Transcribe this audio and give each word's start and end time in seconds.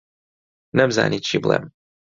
نەمزانی 0.77 1.19
چی 1.27 1.37
بڵێم. 1.43 1.65